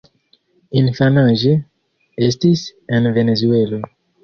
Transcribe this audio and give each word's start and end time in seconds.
Infanaĝe, 0.79 1.53
estis 2.31 2.65
en 2.99 3.13
Venezuelo. 3.21 3.85